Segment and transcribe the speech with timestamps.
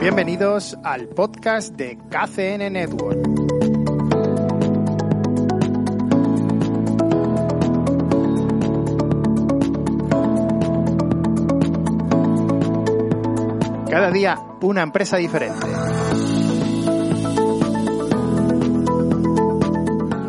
[0.00, 3.20] Bienvenidos al podcast de KCN Network.
[13.90, 15.66] Cada día una empresa diferente.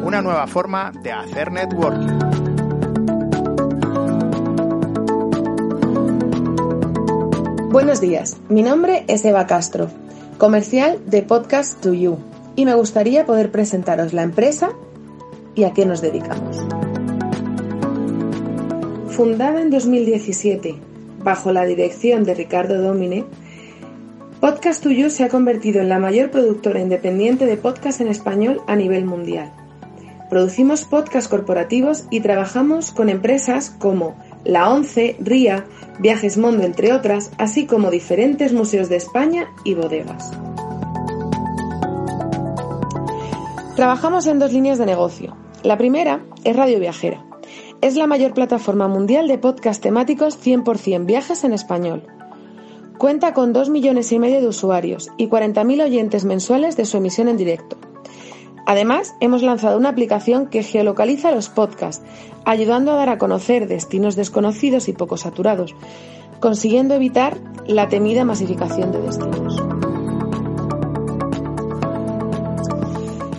[0.04, 2.31] Una nueva forma de hacer networking.
[7.72, 9.88] Buenos días, mi nombre es Eva Castro,
[10.38, 12.18] comercial de Podcast to You,
[12.58, 14.72] y me gustaría poder presentaros la empresa
[15.56, 16.58] y a qué nos dedicamos.
[19.08, 20.76] Fundada en 2017
[21.24, 23.24] bajo la dirección de Ricardo Domine,
[24.42, 28.62] Podcast to You se ha convertido en la mayor productora independiente de podcast en español
[28.68, 29.50] a nivel mundial.
[30.30, 35.66] Producimos podcasts corporativos y trabajamos con empresas como la ONCE, RIA,
[36.00, 40.32] Viajes Mondo, entre otras, así como diferentes museos de España y bodegas.
[43.76, 45.36] Trabajamos en dos líneas de negocio.
[45.64, 47.26] La primera es Radio Viajera.
[47.82, 52.04] Es la mayor plataforma mundial de podcast temáticos 100% viajes en español.
[53.00, 57.28] Cuenta con 2 millones y medio de usuarios y 40.000 oyentes mensuales de su emisión
[57.28, 57.78] en directo.
[58.66, 62.04] Además, hemos lanzado una aplicación que geolocaliza los podcasts,
[62.46, 65.76] ayudando a dar a conocer destinos desconocidos y poco saturados,
[66.40, 69.62] consiguiendo evitar la temida masificación de destinos.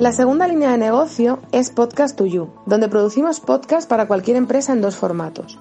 [0.03, 4.73] La segunda línea de negocio es Podcast to You, donde producimos podcasts para cualquier empresa
[4.73, 5.61] en dos formatos.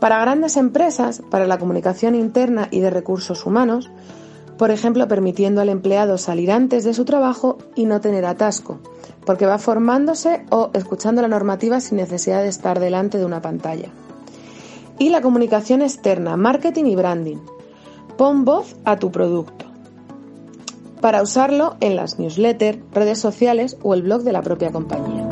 [0.00, 3.90] Para grandes empresas, para la comunicación interna y de recursos humanos,
[4.58, 8.80] por ejemplo, permitiendo al empleado salir antes de su trabajo y no tener atasco,
[9.24, 13.90] porque va formándose o escuchando la normativa sin necesidad de estar delante de una pantalla.
[14.98, 17.38] Y la comunicación externa, marketing y branding.
[18.16, 19.64] Pon voz a tu producto.
[21.00, 25.27] Para usarlo en las newsletters, redes sociales o el blog de la propia compañía.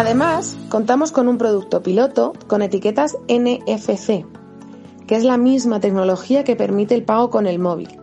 [0.00, 4.24] Además, contamos con un producto piloto con etiquetas NFC,
[5.06, 8.00] que es la misma tecnología que permite el pago con el móvil.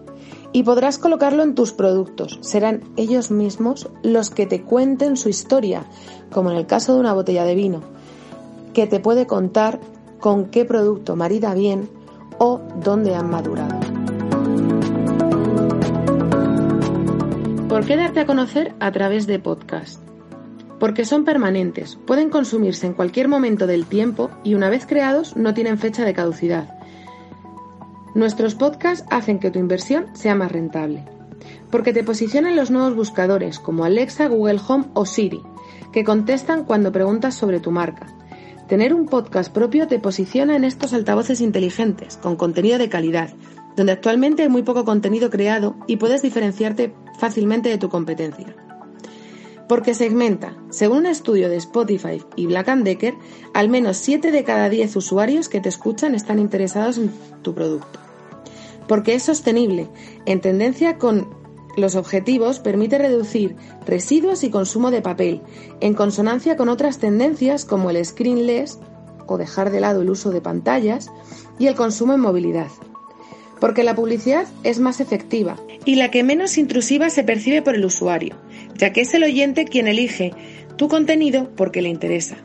[0.51, 2.37] Y podrás colocarlo en tus productos.
[2.41, 5.87] Serán ellos mismos los que te cuenten su historia,
[6.31, 7.81] como en el caso de una botella de vino,
[8.75, 9.79] que te puede contar
[10.19, 11.89] con qué producto marida bien
[12.37, 13.79] o dónde han madurado.
[17.67, 20.06] ¿Por qué darte a conocer a través de podcast?
[20.79, 25.53] Porque son permanentes, pueden consumirse en cualquier momento del tiempo y una vez creados no
[25.53, 26.77] tienen fecha de caducidad.
[28.13, 31.05] Nuestros podcasts hacen que tu inversión sea más rentable,
[31.71, 35.41] porque te posicionan los nuevos buscadores como Alexa, Google Home o Siri,
[35.91, 38.07] que contestan cuando preguntas sobre tu marca.
[38.67, 43.29] Tener un podcast propio te posiciona en estos altavoces inteligentes, con contenido de calidad,
[43.75, 48.66] donde actualmente hay muy poco contenido creado y puedes diferenciarte fácilmente de tu competencia
[49.67, 50.55] porque segmenta.
[50.69, 53.15] Según un estudio de Spotify y Black Decker,
[53.53, 57.11] al menos 7 de cada 10 usuarios que te escuchan están interesados en
[57.41, 57.99] tu producto.
[58.87, 59.89] Porque es sostenible,
[60.25, 61.27] en tendencia con
[61.75, 65.41] los objetivos, permite reducir residuos y consumo de papel,
[65.81, 68.79] en consonancia con otras tendencias como el screenless
[69.27, 71.11] o dejar de lado el uso de pantallas
[71.59, 72.69] y el consumo en movilidad.
[73.59, 77.85] Porque la publicidad es más efectiva y la que menos intrusiva se percibe por el
[77.85, 78.35] usuario
[78.77, 80.33] ya que es el oyente quien elige
[80.75, 82.37] tu contenido porque le interesa,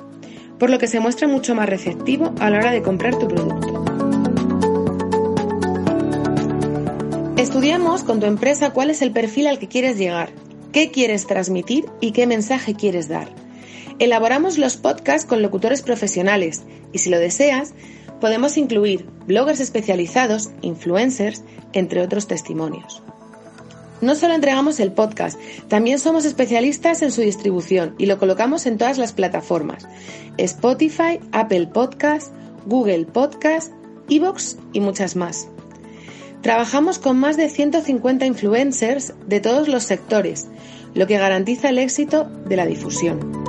[0.59, 3.85] por lo que se muestra mucho más receptivo a la hora de comprar tu producto.
[7.37, 10.31] Estudiamos con tu empresa cuál es el perfil al que quieres llegar,
[10.73, 13.29] qué quieres transmitir y qué mensaje quieres dar.
[13.99, 16.63] Elaboramos los podcasts con locutores profesionales
[16.93, 17.75] y si lo deseas,
[18.21, 21.43] podemos incluir bloggers especializados, influencers,
[21.73, 23.03] entre otros testimonios.
[24.03, 28.77] No solo entregamos el podcast, también somos especialistas en su distribución y lo colocamos en
[28.77, 29.89] todas las plataformas,
[30.37, 32.33] Spotify, Apple Podcast
[32.67, 33.73] Google Podcast,
[34.09, 35.49] Evox y muchas más.
[36.43, 40.49] Trabajamos con más de 150 influencers de todos los sectores,
[40.95, 43.42] lo que garantiza el éxito de la difusión.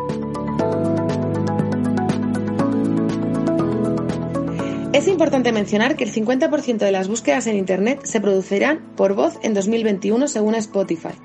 [4.94, 9.40] Es importante mencionar que el 50% de las búsquedas en Internet se producirán por voz
[9.42, 11.16] en 2021 según Spotify.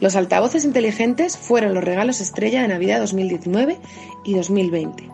[0.00, 3.80] Los altavoces inteligentes fueron los regalos estrella de Navidad 2019
[4.24, 5.10] y 2020.